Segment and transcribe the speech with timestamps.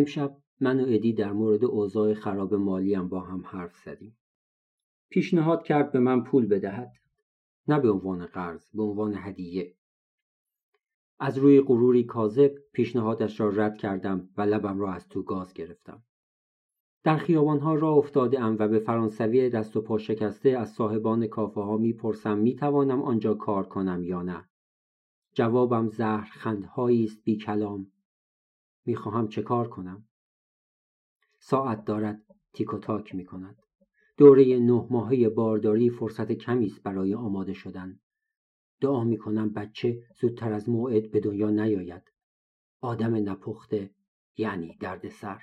[0.00, 4.16] امشب من و ادی در مورد اوضاع خراب مالیم با هم حرف زدیم.
[5.10, 6.92] پیشنهاد کرد به من پول بدهد
[7.68, 9.74] نه به عنوان قرض به عنوان هدیه.
[11.18, 16.02] از روی غروری کاذب پیشنهادش را رد کردم و لبم را از تو گاز گرفتم.
[17.04, 21.60] در خیابانها راه افتاده ام و به فرانسوی دست و پا شکسته از صاحبان کافه
[21.60, 24.48] ها می‌پرسم می‌توانم آنجا کار کنم یا نه؟
[25.34, 27.92] جوابم زهر خندهایی است بی کلام
[28.84, 30.08] می‌خواهم چه کار کنم
[31.38, 33.62] ساعت دارد تیک و تاک می کند.
[34.16, 38.00] دوره نه ماهه بارداری فرصت کمی است برای آماده شدن.
[38.80, 42.02] دعا می کنم بچه زودتر از موعد به دنیا نیاید.
[42.80, 43.90] آدم نپخته
[44.36, 45.42] یعنی دردسر.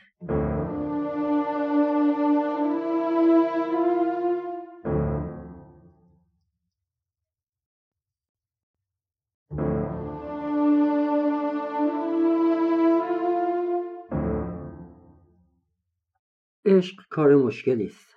[16.67, 18.15] عشق کار مشکلی است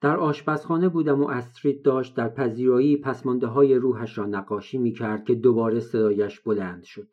[0.00, 5.24] در آشپزخانه بودم و استرید داشت در پذیرایی پسمانده های روحش را نقاشی می کرد
[5.24, 7.08] که دوباره صدایش بلند شد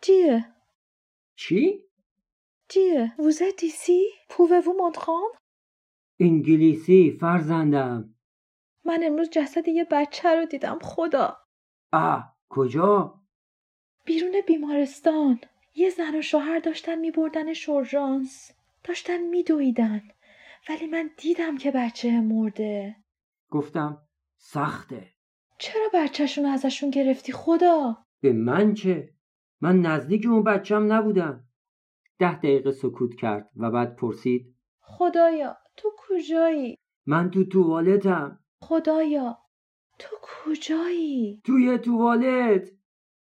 [0.00, 0.44] چیه؟
[1.36, 1.84] چی؟
[2.68, 4.00] چیه؟ vous êtes ici?
[4.30, 4.64] pouvez
[6.20, 8.14] انگلیسی فرزندم
[8.84, 11.36] من امروز جسد یه بچه رو دیدم خدا
[11.92, 13.20] آه کجا؟
[14.04, 15.40] بیرون بیمارستان
[15.74, 18.57] یه زن و شوهر داشتن می بردن شورژانس
[18.88, 20.02] داشتن میدویدن
[20.68, 22.96] ولی من دیدم که بچه مرده
[23.50, 25.12] گفتم سخته
[25.58, 29.14] چرا بچهشون ازشون گرفتی خدا؟ به من چه؟
[29.60, 31.44] من نزدیک اون بچم نبودم
[32.18, 39.38] ده دقیقه سکوت کرد و بعد پرسید خدایا تو کجایی؟ من تو توالتم خدایا
[39.98, 42.70] تو کجایی؟ توی توالت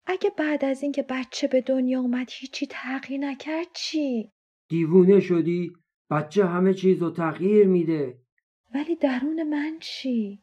[0.06, 4.32] اگه بعد از اینکه بچه به دنیا اومد هیچی تغییر نکرد چی؟
[4.72, 5.72] دیوونه شدی؟
[6.10, 8.18] بچه همه چیز رو تغییر میده
[8.74, 10.42] ولی درون من چی؟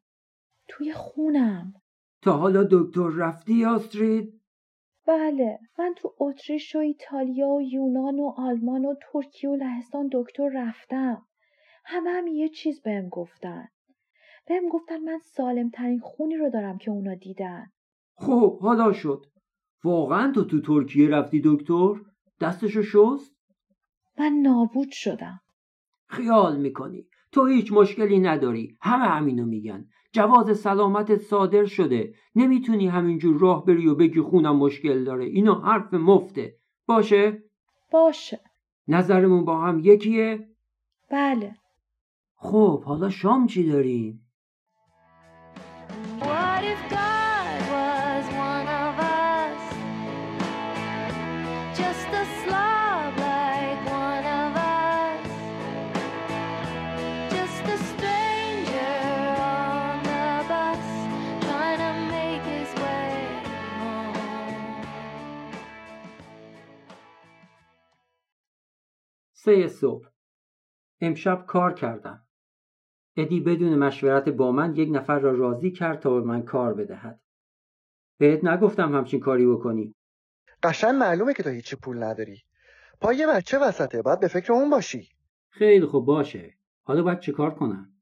[0.68, 1.74] توی خونم
[2.22, 4.42] تا حالا دکتر رفتی آسترید؟
[5.08, 10.50] بله من تو اتریش و ایتالیا و یونان و آلمان و ترکیه و لهستان دکتر
[10.54, 11.26] رفتم
[11.86, 13.68] همه هم یه چیز بهم گفتن
[14.48, 17.66] بهم گفتن من سالم ترین خونی رو دارم که اونا دیدن
[18.18, 19.26] خب حالا شد
[19.84, 21.94] واقعا تو تو ترکیه رفتی دکتر؟
[22.42, 23.39] دستشو شست؟
[24.20, 25.42] من نابود شدم.
[26.08, 27.08] خیال می‌کنی.
[27.32, 28.78] تو هیچ مشکلی نداری.
[28.82, 29.86] همه همینو میگن.
[30.12, 32.14] جواز سلامتت صادر شده.
[32.36, 35.26] نمی‌تونی همینجور راه بری و بگی خونم مشکل داره.
[35.26, 36.56] اینا حرف مفته.
[36.86, 37.44] باشه؟
[37.92, 38.40] باشه.
[38.88, 40.48] نظرمون با هم یکیه؟
[41.12, 41.56] بله.
[42.36, 44.26] خب حالا شام چی داریم؟
[69.44, 70.08] سه صبح.
[71.02, 72.28] امشب کار کردم.
[73.18, 77.20] ادی بدون مشورت با من یک نفر را راضی کرد تا به من کار بدهد.
[78.18, 79.96] بهت نگفتم همچین کاری بکنی.
[80.64, 82.42] قشن معلومه که تو هیچی پول نداری.
[83.02, 85.10] پای بچه وسطه باید به فکر اون باشی.
[85.50, 86.54] خیلی خوب باشه.
[86.84, 87.94] حالا باید چه کار کنم؟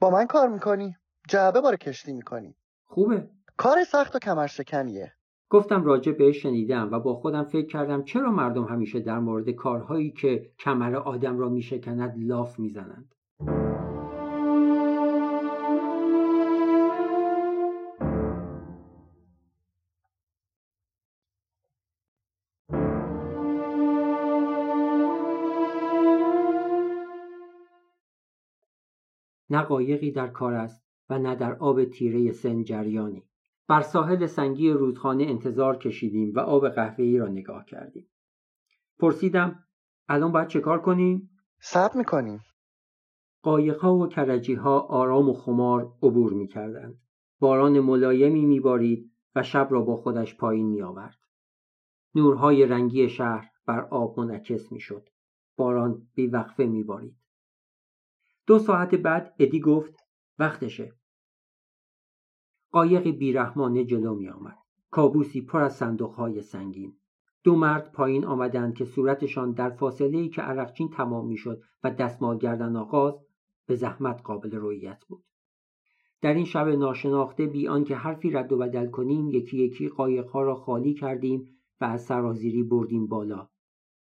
[0.00, 0.96] با من کار می‌کنی؟
[1.28, 2.56] جعبه بار کشتی می‌کنی.
[2.84, 3.30] خوبه.
[3.56, 5.12] کار سخت و کمرشکنیه.
[5.52, 10.10] گفتم راجع بهش شنیدم و با خودم فکر کردم چرا مردم همیشه در مورد کارهایی
[10.10, 13.14] که کمر آدم را میشکند لاف می‌زنند.
[29.50, 33.22] نه قایقی در کار است و نه در آب تیره سن جریانی.
[33.72, 38.08] بر ساحل سنگی رودخانه انتظار کشیدیم و آب قهوه‌ای را نگاه کردیم.
[38.98, 39.64] پرسیدم
[40.08, 41.30] الان باید چه کار کنیم؟
[41.60, 42.40] صبر می‌کنیم.
[43.42, 46.98] قایقها و کرجیها آرام و خمار عبور می‌کردند.
[47.40, 51.18] باران ملایمی میبارید و شب را با خودش پایین میآورد.
[52.14, 55.08] نورهای رنگی شهر بر آب منعکس می‌شد.
[55.56, 57.16] باران بیوقفه میبارید.
[58.46, 59.94] دو ساعت بعد ادی گفت
[60.38, 60.92] وقتشه.
[62.72, 64.58] قایقی بیرحمانه جلو می آمد.
[64.90, 66.96] کابوسی پر از صندوقهای سنگین.
[67.44, 72.38] دو مرد پایین آمدند که صورتشان در فاصله ای که عرقچین تمام می‌شد و دستمال
[72.38, 73.14] گردن آغاز
[73.66, 75.24] به زحمت قابل رویت بود.
[76.20, 80.54] در این شب ناشناخته بی آنکه حرفی رد و بدل کنیم یکی یکی قایقها را
[80.54, 81.48] خالی کردیم
[81.80, 83.48] و از سرازیری بردیم بالا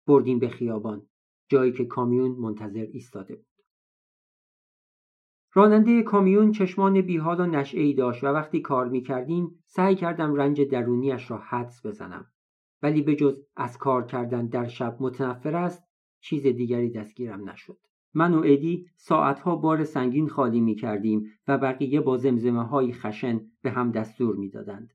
[0.06, 1.06] بردیم به خیابان
[1.48, 3.55] جایی که کامیون منتظر ایستاده بود
[5.56, 10.60] راننده کامیون چشمان بیحال و نشعه داشت و وقتی کار می کردیم سعی کردم رنج
[10.60, 12.26] درونیش را حدس بزنم
[12.82, 15.84] ولی به جز از کار کردن در شب متنفر است
[16.20, 17.78] چیز دیگری دستگیرم نشد
[18.14, 23.40] من و ادی ساعتها بار سنگین خالی می کردیم و بقیه با زمزمه های خشن
[23.62, 24.92] به هم دستور می دادند.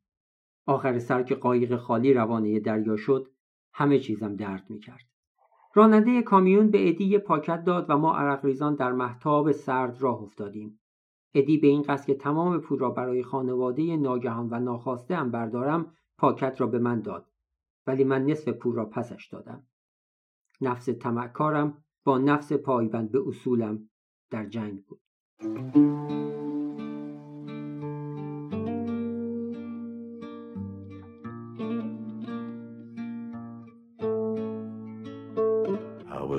[0.66, 3.28] آخر سر که قایق خالی روانه دریا شد
[3.74, 5.11] همه چیزم درد می کرد.
[5.74, 10.80] راننده کامیون به ادی پاکت داد و ما عرق ریزان در محتاب سرد راه افتادیم.
[11.34, 15.94] ادی به این قصد که تمام پول را برای خانواده ناگهان و ناخواسته هم بردارم
[16.18, 17.32] پاکت را به من داد
[17.88, 19.64] ولی من نصف پول را پسش دادم.
[20.62, 23.90] نفس تمکارم با نفس پایبند به اصولم
[24.30, 25.02] در جنگ بود.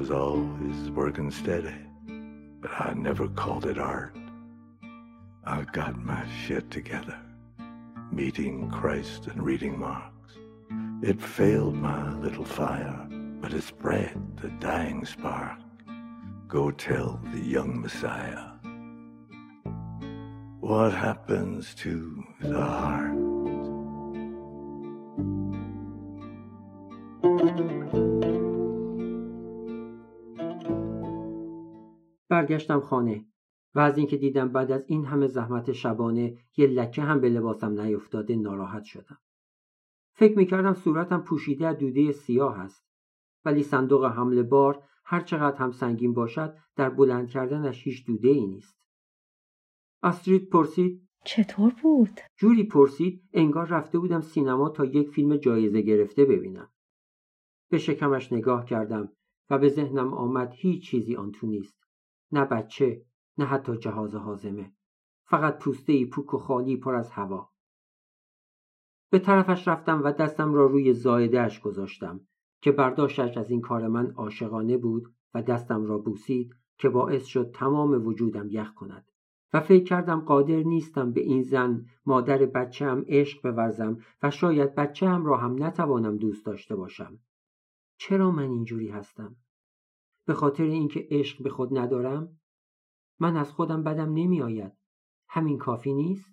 [0.02, 1.76] Was always working steady,
[2.60, 4.16] but I never called it art.
[5.44, 7.20] I got my shit together,
[8.10, 10.12] meeting Christ and reading Marx.
[11.04, 13.06] It failed my little fire,
[13.40, 15.60] but it spread the dying spark.
[16.48, 18.43] Go tell the young Messiah
[20.58, 23.21] what happens to the heart.
[32.42, 33.26] برگشتم خانه
[33.74, 37.80] و از اینکه دیدم بعد از این همه زحمت شبانه یه لکه هم به لباسم
[37.80, 39.18] نیفتاده ناراحت شدم.
[40.14, 42.86] فکر می‌کردم صورتم پوشیده از دوده سیاه است
[43.44, 48.46] ولی صندوق حمل بار هر چقدر هم سنگین باشد در بلند کردنش هیچ دوده ای
[48.46, 48.76] نیست.
[50.02, 56.24] استرید پرسید چطور بود؟ جوری پرسید انگار رفته بودم سینما تا یک فیلم جایزه گرفته
[56.24, 56.72] ببینم.
[57.70, 59.12] به شکمش نگاه کردم
[59.50, 61.81] و به ذهنم آمد هیچ چیزی آن تو نیست.
[62.32, 63.05] نه بچه
[63.38, 64.73] نه حتی جهاز حازمه.
[65.25, 67.52] فقط پوسته پوک و خالی پر از هوا.
[69.11, 72.20] به طرفش رفتم و دستم را روی زایدهش گذاشتم
[72.61, 77.50] که برداشتش از این کار من عاشقانه بود و دستم را بوسید که باعث شد
[77.55, 79.11] تمام وجودم یخ کند.
[79.52, 84.75] و فکر کردم قادر نیستم به این زن مادر بچه هم عشق بورزم و شاید
[84.75, 87.19] بچه هم را هم نتوانم دوست داشته باشم.
[87.96, 89.37] چرا من اینجوری هستم؟
[90.26, 92.40] به خاطر اینکه عشق به خود ندارم
[93.20, 94.72] من از خودم بدم نمی آید
[95.28, 96.32] همین کافی نیست؟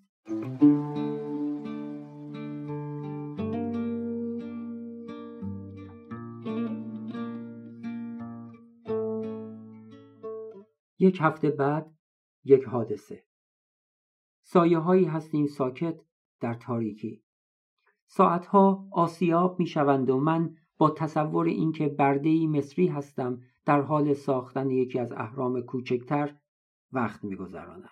[11.00, 11.94] یک هفته بعد
[12.44, 13.24] یک حادثه.
[14.42, 16.02] سایه هایی هستیم ساکت
[16.40, 17.24] در تاریکی.
[18.08, 24.70] ساعتها آسیاب می شوند و من با تصور اینکه برده مصری هستم در حال ساختن
[24.70, 26.36] یکی از اهرام کوچکتر
[26.92, 27.90] وقت میگذرانم.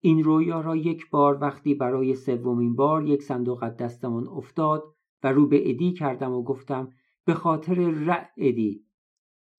[0.00, 5.32] این رویا را یک بار وقتی برای سومین بار یک صندوق از دستمان افتاد و
[5.32, 6.92] رو به ادی کردم و گفتم
[7.24, 8.86] به خاطر ر ادی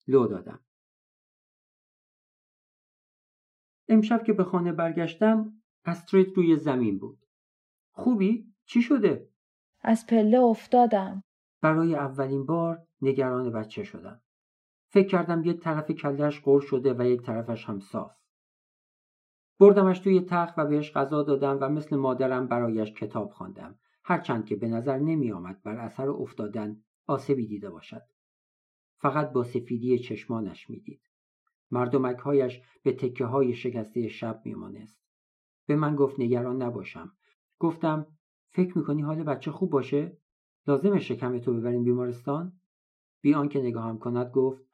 [0.07, 0.59] لو دادم.
[3.87, 7.25] امشب که به خانه برگشتم استرید روی زمین بود.
[7.91, 9.29] خوبی؟ چی شده؟
[9.81, 11.23] از پله افتادم.
[11.61, 14.21] برای اولین بار نگران بچه شدم.
[14.93, 18.11] فکر کردم یک طرف کلش قر شده و یک طرفش هم صاف.
[19.59, 24.55] بردمش توی تخت و بهش غذا دادم و مثل مادرم برایش کتاب خواندم هرچند که
[24.55, 28.01] به نظر نمی آمد بر اثر افتادن آسیبی دیده باشد.
[28.97, 31.01] فقط با سفیدی چشمانش می‌دید.
[31.71, 35.01] مردمکهایش به تکه های شکسته شب میمانست.
[35.65, 37.11] به من گفت نگران نباشم.
[37.59, 38.07] گفتم
[38.49, 40.17] فکر می‌کنی حال بچه خوب باشه؟
[40.67, 42.61] لازم شکم تو ببریم بیمارستان؟
[43.21, 44.70] بی آنکه نگاهم کند گفت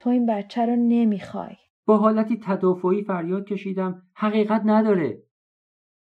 [0.00, 1.56] تو این بچه رو نمی‌خوای.
[1.86, 5.22] با حالتی تدافعی فریاد کشیدم حقیقت نداره.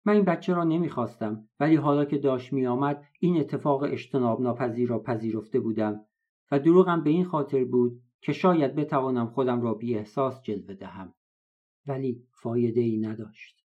[0.06, 5.00] من این بچه را نمی‌خواستم ولی حالا که داشت میآمد این اتفاق اجتناب ناپذیر را
[5.00, 6.06] پذیرفته بودم
[6.52, 11.14] و دروغم به این خاطر بود که شاید بتوانم خودم را بی احساس جلوه دهم.
[11.88, 13.59] ولی فایده ای نداشت.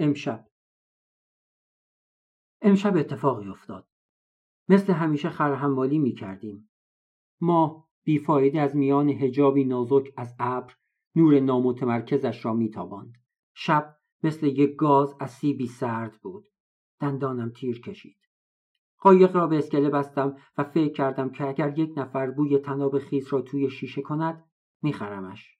[0.00, 0.46] امشب.
[2.62, 3.88] امشب اتفاقی افتاد.
[4.68, 6.70] مثل همیشه خرحمالی می کردیم
[7.40, 10.74] ما بیفایده از میان هجابی نازک از ابر
[11.14, 13.12] نور نامتمرکزش را میتاباند.
[13.54, 16.48] شب مثل یک گاز از سیبی سرد بود.
[17.00, 18.18] دندانم تیر کشید.
[18.98, 23.32] قایق را به اسکله بستم و فکر کردم که اگر یک نفر بوی تناب خیز
[23.32, 24.50] را توی شیشه کند
[24.82, 25.58] میخرمش.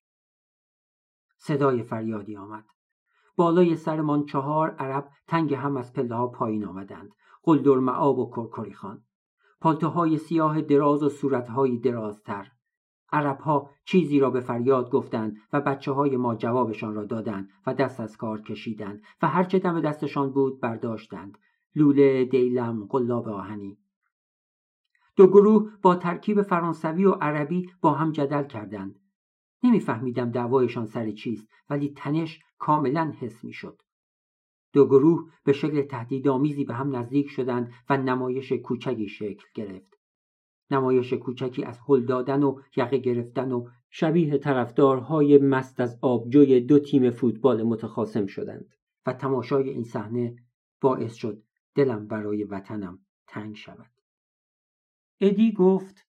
[1.36, 2.79] صدای فریادی آمد.
[3.40, 7.14] بالای سرمان چهار عرب تنگ هم از پله ها پایین آمدند.
[7.42, 9.04] قلدر معاب و کرکری خان
[9.60, 12.50] پالتوهای سیاه دراز و صورتهای درازتر.
[13.12, 18.00] عربها چیزی را به فریاد گفتند و بچه های ما جوابشان را دادند و دست
[18.00, 21.38] از کار کشیدند و هرچه دم دستشان بود برداشتند.
[21.74, 23.78] لوله دیلم قلاب آهنی.
[25.16, 28.99] دو گروه با ترکیب فرانسوی و عربی با هم جدل کردند.
[29.62, 33.82] نمیفهمیدم دعوایشان سر چیست ولی تنش کاملا حس می‌شد.
[34.72, 39.98] دو گروه به شکل تهدیدآمیزی به هم نزدیک شدند و نمایش کوچکی شکل گرفت.
[40.70, 46.78] نمایش کوچکی از هل دادن و یقه گرفتن و شبیه طرفدارهای مست از آبجوی دو
[46.78, 48.74] تیم فوتبال متخاصم شدند
[49.06, 50.36] و تماشای این صحنه
[50.80, 51.42] باعث شد
[51.74, 53.90] دلم برای وطنم تنگ شود.
[55.20, 56.06] ادی گفت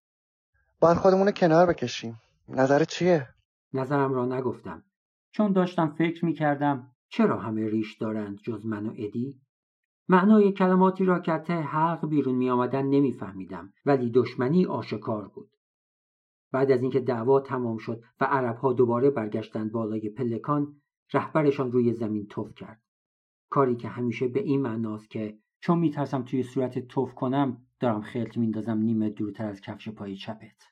[0.79, 2.21] باید خودمون کنار بکشیم.
[2.49, 3.27] نظر چیه؟
[3.73, 4.83] نظرم را نگفتم
[5.31, 9.41] چون داشتم فکر می کردم چرا همه ریش دارند جز من و ادی؟
[10.09, 15.49] معنای کلماتی را که ته حلق بیرون می آمدن نمی فهمیدم ولی دشمنی آشکار بود.
[16.51, 20.81] بعد از اینکه دعوا تمام شد و عربها دوباره برگشتند بالای پلکان
[21.13, 22.81] رهبرشان روی زمین توف کرد.
[23.49, 28.37] کاری که همیشه به این معناست که چون میترسم توی صورت توف کنم دارم خلط
[28.37, 30.67] میندازم نیمه دورتر از کفش پای چپت.